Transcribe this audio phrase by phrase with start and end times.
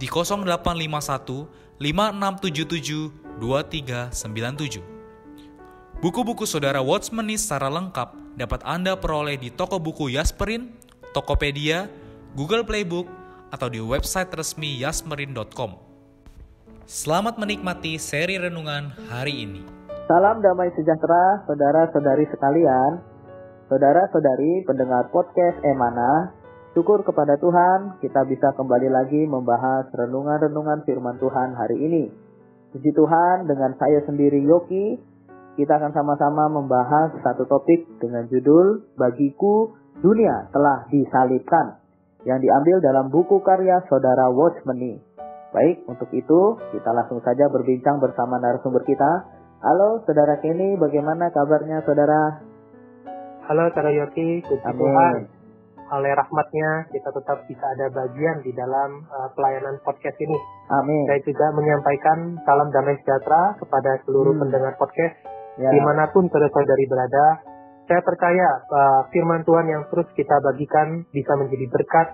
[0.00, 6.00] di 0851 5677 2397.
[6.00, 10.72] Buku-buku saudara Watchmeni secara lengkap dapat Anda peroleh di toko buku Yasmerin,
[11.12, 11.92] Tokopedia,
[12.32, 13.04] Google Playbook,
[13.52, 15.76] atau di website resmi yasmerin.com.
[16.88, 19.60] Selamat menikmati seri renungan hari ini.
[20.08, 23.04] Salam damai sejahtera saudara-saudari sekalian.
[23.70, 26.34] Saudara-saudari pendengar podcast Emana,
[26.70, 32.04] Syukur kepada Tuhan, kita bisa kembali lagi membahas renungan-renungan firman Tuhan hari ini.
[32.70, 34.94] Puji Tuhan, dengan saya sendiri Yoki,
[35.58, 41.82] kita akan sama-sama membahas satu topik dengan judul Bagiku Dunia Telah Disalibkan
[42.22, 45.02] yang diambil dalam buku karya Saudara Watchmeni.
[45.50, 49.26] Baik, untuk itu kita langsung saja berbincang bersama narasumber kita.
[49.58, 52.46] Halo, Saudara Kenny, bagaimana kabarnya Saudara?
[53.50, 54.62] Halo, Saudara Yoki, puji.
[54.62, 55.39] Tuhan
[55.90, 60.38] oleh rahmatnya kita tetap bisa ada bagian di dalam uh, pelayanan podcast ini.
[60.70, 61.04] Amin.
[61.06, 64.42] Saya juga menyampaikan salam damai sejahtera kepada seluruh Hmm.
[64.46, 65.18] pendengar podcast
[65.58, 65.68] Ya.
[65.74, 67.26] di mana pun saudara-saudari berada.
[67.84, 72.08] Saya percaya uh, firman Tuhan yang terus kita bagikan bisa menjadi berkat,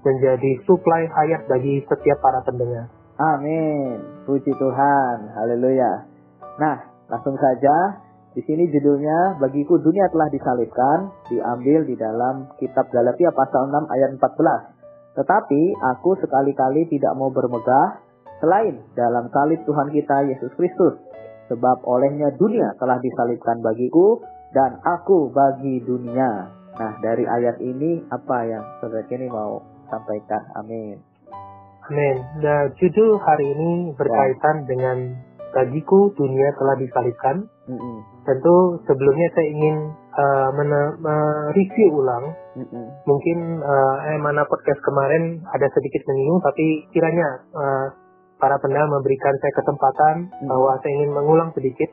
[0.00, 2.88] menjadi suplai hayat bagi setiap para pendengar.
[3.20, 4.24] Amin.
[4.24, 5.16] Puji Tuhan.
[5.36, 5.92] Haleluya.
[6.56, 6.80] Nah,
[7.12, 7.76] langsung saja.
[8.36, 10.98] Di sini judulnya Bagiku Dunia Telah Disalibkan
[11.32, 15.16] diambil di dalam kitab Galatia pasal 6 ayat 14.
[15.16, 15.62] Tetapi
[15.96, 17.98] aku sekali-kali tidak mau bermegah
[18.38, 20.94] selain dalam salib Tuhan kita Yesus Kristus.
[21.48, 24.20] Sebab olehnya dunia telah disalibkan bagiku
[24.52, 26.52] dan aku bagi dunia.
[26.78, 30.44] Nah, dari ayat ini apa yang saudara ini mau sampaikan?
[30.54, 31.00] Amin.
[31.88, 32.16] Amin.
[32.44, 35.16] Nah, judul hari ini berkaitan dengan
[35.56, 37.48] bagiku dunia telah disalibkan.
[37.68, 37.96] Mm-mm.
[38.24, 42.84] Tentu sebelumnya saya ingin uh, mereview ulang Mm-mm.
[43.04, 47.86] mungkin uh, eh mana podcast kemarin ada sedikit menyinggung tapi kiranya uh,
[48.40, 50.48] para pendengar memberikan saya kesempatan Hmm.
[50.48, 51.90] bahwa saya ingin mengulang sedikit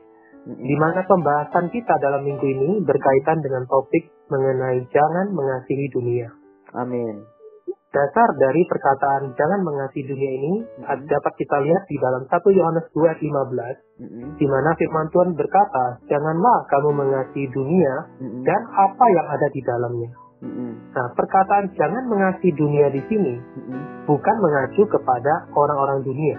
[0.48, 0.64] Mm-mm.
[0.64, 6.32] di mana pembahasan kita dalam minggu ini berkaitan dengan topik mengenai jangan mengasihi dunia.
[6.72, 7.35] Amin.
[7.96, 10.52] Dasar dari perkataan jangan mengasihi dunia ini
[10.84, 11.00] Hmm.
[11.08, 14.36] dapat kita lihat di dalam 1 Yohanes 2 ayat 15 Mm-mm.
[14.36, 18.44] di mana firman Tuhan berkata, "Janganlah kamu mengasihi dunia Mm-mm.
[18.44, 20.10] dan apa yang ada di dalamnya."
[20.44, 20.92] Mm-mm.
[20.92, 24.04] Nah, perkataan jangan mengasihi dunia di sini Mm-mm.
[24.04, 26.36] bukan mengacu kepada orang-orang dunia.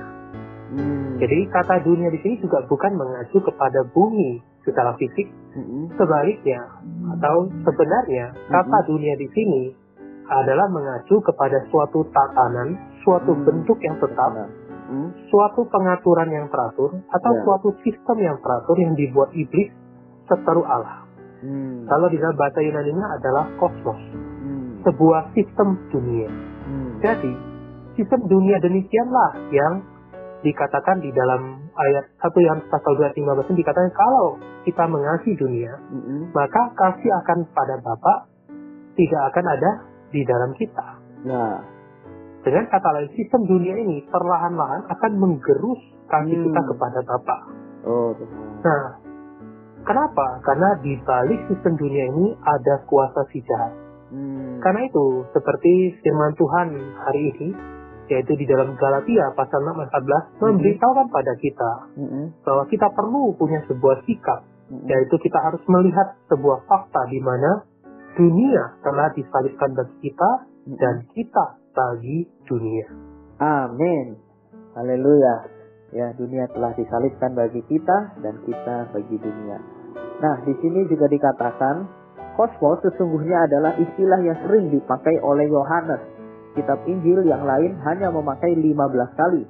[0.68, 1.18] Mm.
[1.18, 5.26] Jadi kata dunia di sini juga bukan mengacu kepada bumi secara fisik,
[5.58, 5.90] Mm-mm.
[5.98, 6.62] sebaliknya
[7.18, 9.74] atau sebenarnya kata dunia di sini
[10.28, 13.44] adalah mengacu kepada suatu tatanan, suatu Hmm.
[13.48, 14.52] bentuk yang tetap,
[14.88, 15.10] Mm.
[15.28, 17.42] suatu pengaturan yang teratur atau Ya.
[17.44, 19.72] suatu sistem yang teratur yang dibuat iblis
[20.28, 21.04] seteru Allah.
[21.44, 21.88] Mm.
[21.88, 24.84] Kalau di dalam bahasa Yunani-nya adalah kosmos, Mm.
[24.88, 26.32] sebuah sistem dunia.
[26.68, 26.92] Mm.
[27.04, 27.32] Jadi,
[28.00, 29.84] sistem dunia demikianlah yang
[30.44, 35.36] dikatakan di dalam ayat 1 yang pasal 2 ayat 15 ini dikatakan kalau kita mengasihi
[35.36, 36.30] dunia, Mm-mm.
[36.36, 38.30] maka kasih akan pada Bapa
[38.98, 39.72] tidak akan ada
[40.18, 40.88] di dalam kita.
[41.24, 41.54] Nah,
[42.38, 46.46] Dengan kata lain, sistem dunia ini perlahan-lahan akan menggerus kasih Hmm.
[46.48, 47.38] kita kepada Bapa.
[47.84, 48.16] oh.
[48.64, 48.84] Nah,
[49.84, 50.40] kenapa?
[50.48, 53.76] Karena di balik sistem dunia ini ada kuasa si jahat.
[54.08, 54.64] Mm.
[54.64, 56.68] Karena itu, seperti firman Tuhan
[57.04, 57.50] hari ini,
[58.08, 62.26] yaitu di dalam Galatia pasal 6 ayat 14, memberitahukan pada kita Mm-mm.
[62.48, 64.88] bahwa kita perlu punya sebuah sikap, Mm-mm.
[64.88, 67.68] yaitu kita harus melihat sebuah fakta di mana
[68.16, 70.32] dunia telah disalibkan bagi kita
[70.80, 71.46] dan kita
[71.76, 72.88] bagi dunia.
[73.38, 74.18] Amin.
[74.78, 75.36] Haleluya.
[75.96, 79.58] Ya, dunia telah disalibkan bagi kita dan kita bagi dunia.
[80.20, 81.88] Nah, di sini juga dikatakan
[82.36, 86.02] kosmos sesungguhnya adalah istilah yang sering dipakai oleh Yohanes.
[86.58, 88.74] Kitab Injil yang lain hanya memakai 15
[89.14, 89.46] kali.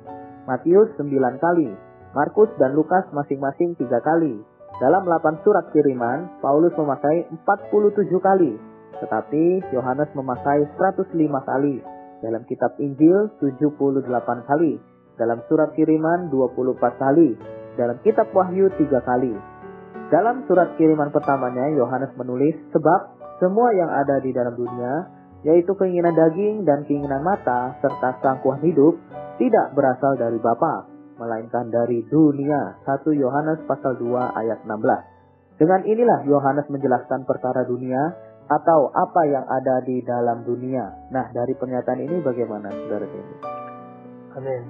[0.48, 1.72] Matius 9 kali,
[2.16, 4.40] Markus dan Lukas masing-masing tiga kali.
[4.78, 8.54] Dalam 8 surat kiriman, Paulus memakai 47 kali,
[9.02, 11.18] tetapi Yohanes memakai 105
[11.50, 11.82] kali.
[12.22, 14.06] Dalam kitab Injil 78
[14.46, 14.78] kali.
[15.18, 17.34] Dalam surat kiriman 24 kali.
[17.74, 19.34] Dalam kitab Wahyu 3 kali.
[20.14, 25.10] Dalam surat kiriman pertamanya Yohanes menulis sebab semua yang ada di dalam dunia
[25.46, 28.98] yaitu keinginan daging dan keinginan mata serta sangkuan hidup
[29.38, 32.82] tidak berasal dari Bapa melainkan dari dunia.
[32.86, 35.58] 1 Yohanes pasal 2 ayat 16.
[35.58, 38.14] Dengan inilah Yohanes menjelaskan perkara dunia
[38.48, 41.12] atau apa yang ada di dalam dunia.
[41.12, 43.36] Nah, dari pernyataan ini bagaimana Saudara ini?
[44.38, 44.64] Amin.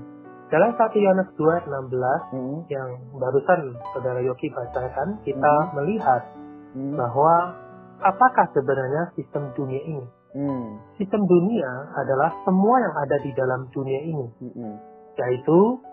[0.48, 2.58] Dalam 1 Yohanes 2 ayat 16 Hmm.
[2.72, 2.90] yang
[3.20, 5.72] barusan Saudara Yoki bacakan, kita Hmm.
[5.76, 6.24] melihat
[6.72, 6.96] Hmm.
[6.96, 7.52] bahwa
[8.00, 10.06] apakah sebenarnya sistem dunia ini?
[10.32, 10.80] Hmm.
[10.96, 14.76] Sistem dunia adalah semua yang ada di dalam dunia ini, Hmm.
[15.20, 15.84] yaitu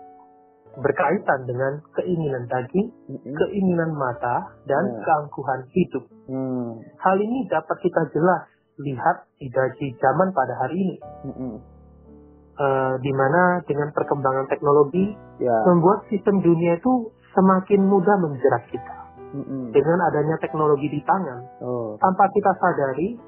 [0.79, 2.91] berkaitan dengan keinginan daging,
[3.23, 4.99] keinginan mata, dan Ya.
[5.03, 6.03] keangkuhan hidup.
[6.27, 6.83] Hmm.
[6.99, 8.49] Hal ini dapat kita jelas
[8.79, 11.57] lihat di di zaman pada hari ini, Hmm.
[12.55, 15.11] Eh, di mana dengan perkembangan teknologi
[15.43, 15.59] Ya.
[15.67, 18.95] membuat sistem dunia itu semakin mudah menjerat kita.
[19.35, 19.75] Hmm.
[19.75, 21.99] Dengan adanya teknologi di tangan, Oh.
[21.99, 23.19] tanpa kita sadari,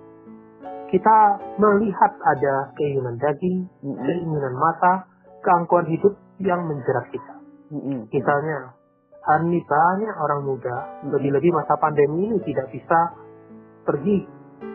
[0.88, 4.00] kita melihat ada keinginan daging, Hmm.
[4.00, 5.04] keinginan mata,
[5.44, 7.37] keangkuhan hidup yang menjerat kita.
[7.68, 8.08] Hmm.
[8.08, 8.58] Misalnya,
[9.28, 10.76] hari ini banyak orang muda,
[11.12, 13.00] lebih-lebih masa pandemi ini tidak bisa
[13.84, 14.24] pergi,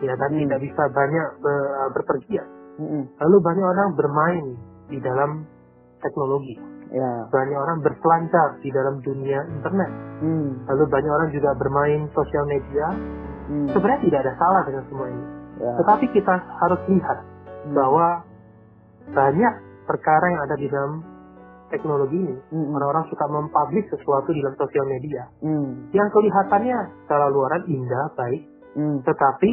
[0.05, 0.41] ya kan, Hmm.
[0.45, 2.47] tidak bisa banyak ber- berpergian.
[2.77, 3.03] Hmm.
[3.17, 4.45] Lalu banyak orang bermain
[4.89, 5.45] di dalam
[6.01, 6.57] teknologi,
[6.93, 7.25] Ya.
[7.29, 9.89] banyak orang berselancar di dalam dunia internet,
[10.21, 10.61] Hmm.
[10.69, 12.87] lalu banyak orang juga bermain sosial media.
[13.49, 13.67] Hmm.
[13.73, 15.25] Sebenarnya tidak ada salah dengan semua ini,
[15.61, 15.73] Ya.
[15.81, 17.17] tetapi kita harus lihat
[17.65, 17.73] Hmm.
[17.73, 18.07] bahwa
[19.13, 19.53] banyak
[19.89, 21.12] perkara yang ada di dalam
[21.73, 22.37] teknologi ini.
[22.53, 22.69] Hmm.
[22.77, 25.89] Orang-orang suka mempublish sesuatu di dalam sosial media Hmm.
[25.89, 28.41] yang kelihatannya secara luaran indah, baik,
[28.77, 29.01] Hmm.
[29.01, 29.51] tetapi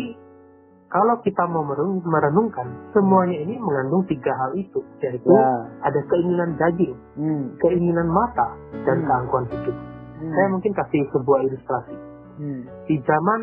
[0.91, 5.71] kalau kita mau merenung- merenungkan, semuanya ini mengandung tiga hal itu, yaitu Ya.
[5.87, 7.45] ada keinginan daging, Hmm.
[7.63, 8.53] keinginan mata,
[8.85, 9.07] dan Hmm.
[9.09, 9.77] keangkuhan hidup.
[10.21, 10.33] Hmm.
[10.37, 11.97] Saya mungkin kasih sebuah ilustrasi.
[12.43, 12.63] Hmm.
[12.91, 13.41] Di zaman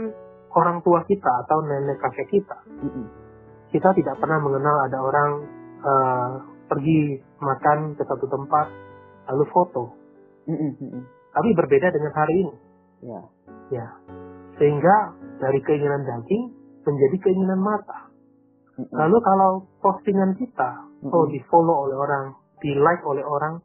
[0.54, 3.08] orang tua kita atau nenek kakek kita, Hmm.
[3.72, 5.32] kita tidak pernah mengenal ada orang
[5.78, 6.32] eh,
[6.68, 8.68] pergi makan ke satu tempat,
[9.32, 9.84] lalu foto.
[11.34, 12.56] Tapi berbeda dengan hari ini.
[13.04, 13.22] Ya.
[13.72, 13.88] Ya.
[14.58, 16.44] Sehingga dari keinginan daging
[16.88, 18.08] menjadi keinginan mata.
[18.78, 21.14] Lalu kalau postingan kita, Mm-mm.
[21.14, 22.26] oh di follow oleh orang,
[22.62, 23.58] di like oleh orang,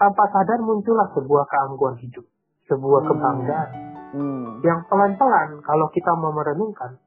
[0.00, 2.24] tanpa sadar muncullah sebuah keangkuhan hidup,
[2.66, 3.08] sebuah Hmm.
[3.12, 3.70] kebanggaan
[4.12, 4.48] Hmm.
[4.60, 7.00] yang pelan-pelan kalau kita mau merenungkan,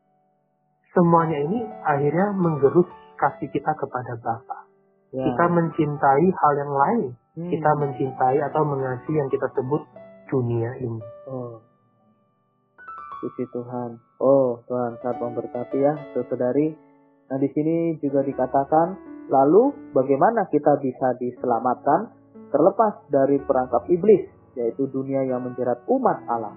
[0.93, 4.65] semuanya ini akhirnya menggerus kasih kita kepada Bapa.
[5.15, 5.23] Ya.
[5.31, 7.09] Kita mencintai hal yang lain,
[7.39, 7.47] Hmm.
[7.47, 9.79] kita mencintai atau mengasihi yang kita sebut
[10.27, 10.99] dunia ini.
[11.31, 11.63] Oh.
[13.23, 13.95] Puji Tuhan.
[14.19, 16.75] Oh, Tuhan saat memberkati ya, saudari.
[17.31, 18.99] Nah, di sini juga dikatakan,
[19.31, 22.11] lalu bagaimana kita bisa diselamatkan
[22.51, 24.29] terlepas dari perangkap iblis,
[24.59, 26.53] yaitu dunia yang menjerat umat Allah.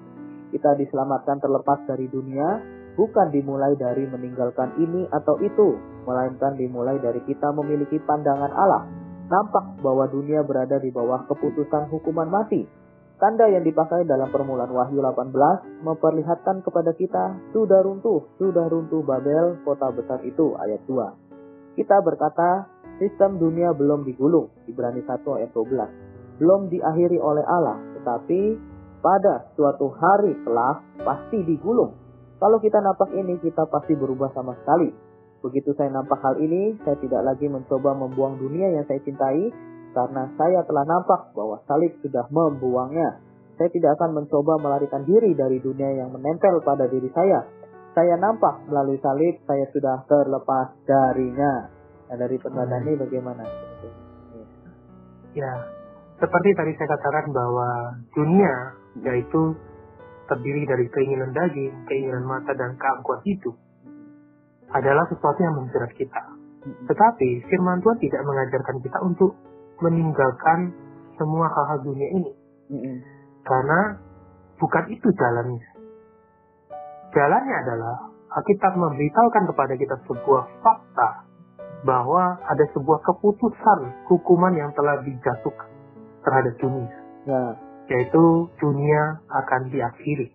[0.51, 2.59] Kita diselamatkan terlepas dari dunia,
[2.99, 8.83] bukan dimulai dari meninggalkan ini atau itu, melainkan dimulai dari kita memiliki pandangan Allah.
[9.31, 12.67] Nampak bahwa dunia berada di bawah keputusan hukuman mati,
[13.19, 19.59] Tanda yang dipakai dalam permulaan Wahyu 18 memperlihatkan kepada kita sudah runtuh, sudah runtuh Babel,
[19.67, 21.75] kota besar itu, ayat 2.
[21.75, 22.71] Kita berkata,
[23.03, 26.39] sistem dunia belum digulung, Ibrani 1 ayat 12.
[26.39, 28.55] Belum diakhiri oleh Allah, tetapi
[29.03, 31.99] pada suatu hari kelak pasti digulung.
[32.39, 34.95] Kalau kita nampak ini, kita pasti berubah sama sekali.
[35.43, 39.51] Begitu saya nampak hal ini, saya tidak lagi mencoba membuang dunia yang saya cintai,
[39.95, 43.19] karena saya telah nampak bahwa salib sudah membuangnya.
[43.59, 47.43] Saya tidak akan mencoba melarikan diri dari dunia yang menempel pada diri saya.
[47.91, 51.67] Saya nampak melalui salib saya sudah terlepas darinya.
[52.07, 53.43] Nah, dari pernyataan ini bagaimana?
[55.35, 55.53] Ya,
[56.23, 57.69] seperti tadi saya katakan bahwa
[58.15, 58.55] dunia
[59.03, 59.59] yaitu
[60.29, 63.57] terdiri dari keinginan daging, keinginan mata, dan keangkuhan hidup
[64.77, 66.23] adalah sesuatu yang menjerat kita.
[66.85, 69.33] Tetapi firman Tuhan tidak mengajarkan kita untuk
[69.81, 70.77] meninggalkan
[71.17, 72.33] semua hal-hal dunia ini.
[73.43, 73.97] Karena
[74.61, 75.69] bukan itu jalannya.
[77.17, 77.97] Jalannya adalah
[78.29, 81.09] Alkitab memberitahukan kepada kita sebuah fakta
[81.89, 85.71] bahwa ada sebuah keputusan hukuman yang telah dijatuhkan
[86.27, 86.93] terhadap dunia,
[87.25, 87.68] Ya.
[87.89, 88.25] Yaitu
[88.61, 90.29] dunia akan diakhiri.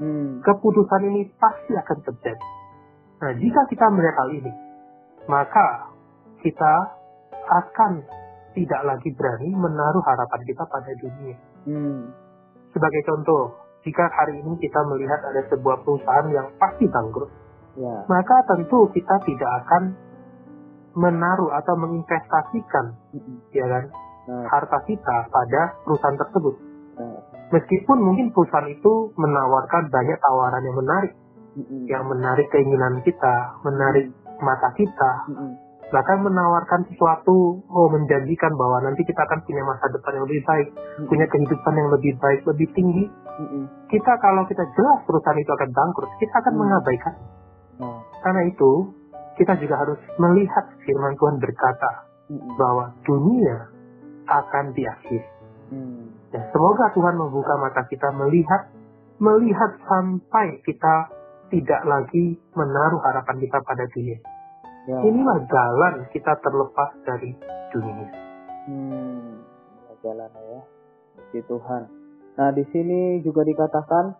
[0.00, 0.40] Hmm.
[0.40, 2.48] Keputusan ini pasti akan terjadi.
[3.20, 4.52] Nah, jika kita melihat hal ini,
[5.28, 5.92] maka
[6.40, 6.74] kita
[7.44, 8.00] akan
[8.56, 11.36] tidak lagi berani menaruh harapan kita pada dunia.
[11.68, 12.08] Hmm.
[12.72, 13.52] Sebagai contoh,
[13.84, 17.30] jika hari ini kita melihat ada sebuah perusahaan yang pasti bangkrut,
[17.78, 18.02] Ya.
[18.10, 19.94] maka tentu kita tidak akan
[20.98, 23.38] menaruh atau menginvestasikan Mm-mm.
[23.54, 23.84] ya kan
[24.48, 26.54] harta kita pada perusahaan tersebut.
[26.98, 27.20] nah.
[27.50, 31.12] Meskipun mungkin perusahaan itu menawarkan banyak tawaran yang menarik,
[31.58, 31.82] Mm-mm.
[31.90, 34.06] yang menarik keinginan kita, menarik
[34.38, 35.10] mata kita,
[35.90, 40.68] bahkan menawarkan sesuatu, oh menjanjikan bahwa nanti kita akan punya masa depan yang lebih baik,
[41.10, 43.10] punya kehidupan yang lebih baik, lebih tinggi.
[43.90, 46.60] Kita kalau kita jelas perusahaan itu akan bangkrut, kita akan Hmm.
[46.62, 47.14] mengabaikan.
[48.22, 48.70] Karena itu,
[49.34, 51.90] kita juga harus melihat firman Tuhan berkata
[52.54, 53.58] bahwa dunia
[54.30, 55.28] akan diakhiri.
[55.70, 56.14] Hmm.
[56.30, 58.70] Ya, semoga Tuhan membuka mata kita melihat,
[59.18, 61.10] melihat sampai kita
[61.50, 64.18] tidak lagi menaruh harapan kita pada dunia.
[64.86, 64.98] Ya.
[65.02, 67.34] Inilah jalan kita terlepas dari
[67.74, 68.08] dunia.
[68.70, 69.42] Hmm,
[70.00, 70.62] jalan ya.
[71.18, 71.82] Puji Tuhan.
[72.38, 74.14] Nah, di sini juga dikatakan,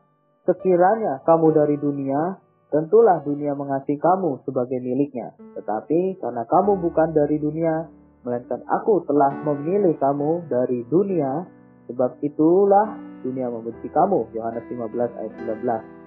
[0.44, 2.36] sekiranya kamu dari dunia,
[2.68, 5.34] tentulah dunia mengasihi kamu sebagai miliknya.
[5.56, 7.88] Tetapi karena kamu bukan dari dunia,
[8.24, 11.46] melainkan aku telah memilih kamu dari dunia,
[11.88, 14.30] sebab itulah dunia membenci kamu.
[14.36, 16.00] Yohanes 15 ayat 19.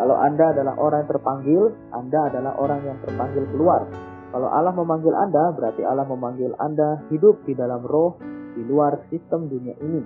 [0.00, 1.62] Kalau Anda adalah orang yang terpanggil,
[1.92, 3.84] Anda adalah orang yang terpanggil keluar.
[4.30, 8.14] Kalau Allah memanggil Anda, berarti Allah memanggil Anda hidup di dalam roh,
[8.54, 10.02] di luar sistem dunia ini.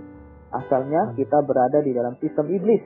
[0.54, 2.80] Asalnya kita berada di dalam sistem iblis.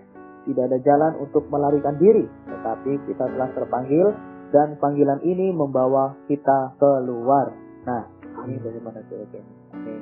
[0.48, 2.24] Tidak ada jalan untuk melarikan diri.
[2.24, 4.06] Tetapi kita telah terpanggil
[4.50, 7.52] dan panggilan ini membawa kita keluar.
[7.84, 8.17] Nah,
[8.56, 9.44] bagaimana kira-kira?
[9.76, 10.00] Amin.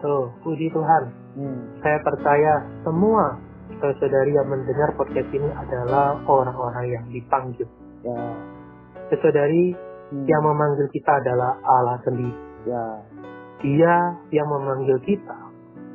[0.00, 1.04] Tuh, puji Tuhan.
[1.36, 1.60] Hmm.
[1.84, 3.36] Saya percaya semua
[3.80, 7.68] saudari yang mendengar podcast ini adalah orang-orang yang dipanggil.
[8.02, 8.18] Ya.
[9.12, 9.76] Saudari
[10.12, 10.28] Hmm.
[10.28, 12.36] yang memanggil kita adalah Allah sendiri.
[12.68, 12.84] Ya.
[13.64, 13.94] Dia
[14.28, 15.38] yang memanggil kita,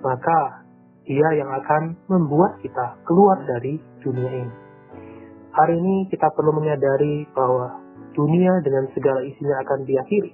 [0.02, 0.66] maka
[1.06, 4.54] dia yang akan membuat kita keluar dari dunia ini.
[5.54, 7.78] Hari ini kita perlu menyadari bahwa
[8.18, 10.32] dunia dengan segala isinya akan diakhiri.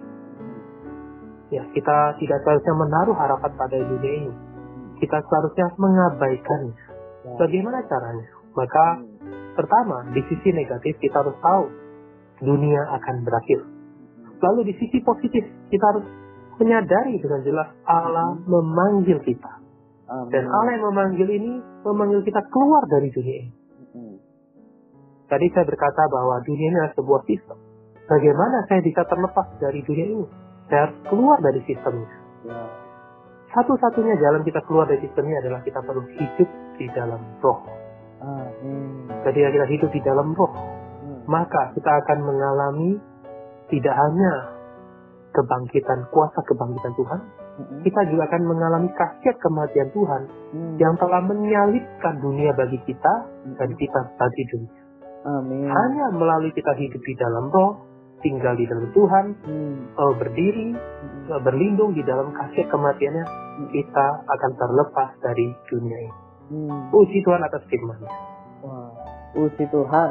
[1.53, 4.33] Ya, kita tidak seharusnya menaruh harapan pada dunia ini.
[4.97, 6.73] Kita seharusnya mengabaikannya.
[6.73, 7.33] Ya.
[7.37, 8.27] Bagaimana caranya?
[8.57, 9.53] Maka Hmm.
[9.53, 11.69] pertama, di sisi negatif kita harus tahu
[12.41, 13.61] dunia akan berakhir.
[14.41, 16.05] Lalu di sisi positif kita harus
[16.57, 19.61] menyadari dengan jelas Allah memanggil kita.
[20.29, 21.53] Dan Allah yang memanggil ini
[21.85, 23.53] memanggil kita keluar dari dunia ini.
[23.93, 24.15] Hmm.
[25.29, 27.57] Tadi saya berkata bahwa dunia ini adalah sebuah sistem.
[28.03, 30.25] Bagaimana saya bisa terlepas dari dunia ini?
[30.73, 32.09] Saya harus keluar dari sistemnya.
[32.49, 32.65] Ya.
[33.53, 36.49] Satu-satunya jalan kita keluar dari sistemnya adalah kita perlu hidup
[36.81, 37.61] di dalam roh.
[38.25, 39.05] Amin.
[39.21, 40.49] Jadi kita hidup di dalam roh.
[41.03, 41.19] Hmm.
[41.27, 42.95] maka kita akan mengalami
[43.67, 44.33] tidak hanya
[45.35, 47.19] kebangkitan, kuasa kebangkitan Tuhan,
[47.53, 47.79] Hmm.
[47.85, 50.21] kita juga akan mengalami khasiat kematian Tuhan
[50.55, 50.75] Hmm.
[50.81, 53.13] yang telah menyalibkan dunia bagi kita
[53.61, 54.81] dan kita bagi dunia.
[55.23, 55.69] Amin.
[55.69, 57.92] Hanya melalui kita hidup di dalam roh,
[58.23, 59.77] tinggal di dalam Tuhan, Hmm.
[59.93, 61.29] eh, berdiri, Hmm.
[61.29, 63.25] eh, berlindung di dalam khasiat kematiannya,
[63.69, 66.15] kita akan terlepas dari dunia ini.
[66.43, 66.91] Hmm.
[66.91, 67.99] Puji Tuhan atas firman
[68.63, 68.91] Wah,
[69.35, 70.09] puji Tuhan.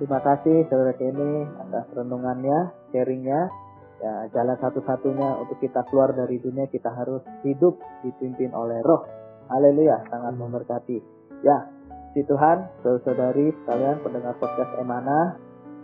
[0.00, 3.52] Terima kasih saudara Kenny atas renungannya, sharingnya.
[4.00, 9.04] Ya, jalan satu-satunya untuk kita keluar dari dunia kita harus hidup dipimpin oleh Roh.
[9.52, 10.48] Haleluya, sangat Hmm.
[10.48, 11.04] memberkati.
[11.44, 11.68] Ya,
[12.16, 15.36] puji Tuhan, saudara-saudari sekalian pendengar podcast Emana.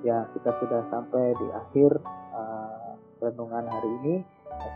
[0.07, 1.99] Ya, kita sudah sampai di akhir
[2.31, 4.15] uh, renungan hari ini.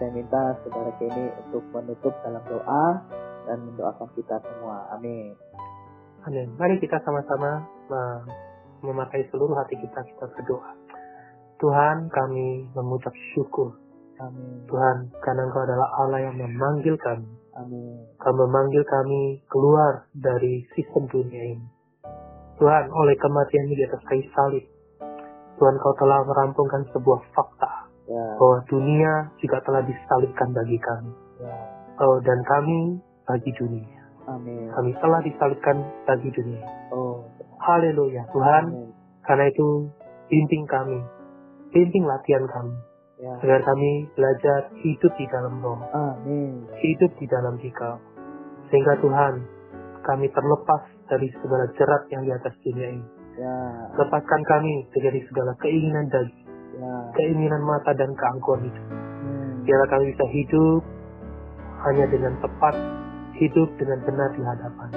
[0.02, 2.86] Saya minta saudara Kenny untuk menutup dalam doa
[3.46, 4.90] dan mendoakan kita semua.
[4.98, 5.38] Amin.
[6.26, 6.50] Amin.
[6.58, 7.62] Mari kita sama-sama
[8.82, 10.74] memakai seluruh hati kita, kita berdoa.
[11.62, 13.78] Tuhan, kami mengucap syukur.
[14.18, 14.66] Amin.
[14.66, 17.30] Tuhan, karena Engkau adalah Allah yang memanggil kami.
[17.54, 18.02] Amin.
[18.18, 21.68] Kau memanggil kami keluar dari sistem dunia ini.
[22.58, 24.64] Tuhan, oleh kematian di atas kayu salib,
[25.60, 28.26] Tuhan Kau telah merampungkan sebuah fakta Ya.
[28.40, 31.12] bahwa dunia juga telah disalibkan bagi kami.
[31.38, 31.54] ya.
[32.00, 34.00] Oh, dan kami bagi dunia.
[34.26, 34.66] Amin.
[34.72, 35.76] Kami telah disalibkan
[36.08, 36.64] bagi dunia.
[36.90, 37.22] Oh.
[37.60, 38.64] Haleluya, Tuhan.
[38.72, 38.90] Amin.
[39.22, 39.86] Karena itu,
[40.26, 40.98] bimbing kami,
[41.70, 42.74] bimbing latihan kami,
[43.20, 43.36] Ya.
[43.38, 46.66] agar kami belajar hidup di dalam roh, Amin.
[46.80, 48.00] hidup di dalam Dikau.
[48.72, 49.44] Sehingga Tuhan,
[50.02, 53.06] kami terlepas dari segala jerat yang di atas dunia ini.
[53.40, 53.56] Ya.
[53.96, 56.44] Lepaskan kami dari segala keinginan daging,
[56.76, 56.92] Ya.
[57.16, 58.82] keinginan mata dan keangkuhan itu.
[58.92, 59.64] Hmm.
[59.64, 60.82] Biarlah kami bisa hidup
[61.88, 62.76] hanya dengan tepat,
[63.40, 64.88] hidup dengan benar di hadapan.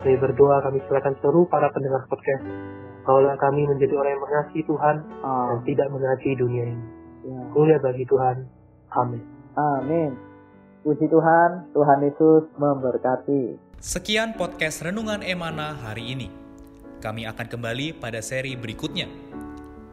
[0.00, 2.44] Kami berdoa, kami silakan seluruh para pendengar podcast.
[3.04, 5.60] Bahwa kami menjadi orang yang mengasihi Tuhan dan Ah.
[5.64, 6.86] tidak mengasihi dunia ini.
[7.28, 7.40] Ya.
[7.52, 8.36] Mulia bagi Tuhan.
[8.96, 9.20] Amin.
[9.56, 10.12] Amin.
[10.84, 13.60] Puji Tuhan, Tuhan Yesus memberkati.
[13.76, 16.47] Sekian podcast Renungan Emana hari ini.
[16.98, 19.06] Kami akan kembali pada seri berikutnya.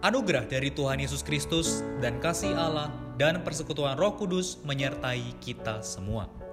[0.01, 6.44] Anugerah dari Tuhan Yesus Kristus dan kasih Allah dan persekutuan Roh Kudus menyertai kita semua.